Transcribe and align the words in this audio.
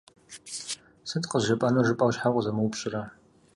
«Сыт 1.09 1.23
къызжепӏэнур?» 1.29 1.85
жыпӏэу, 1.87 2.13
щхьэ 2.15 2.27
укъызэмыупщӏрэ? 2.29 3.01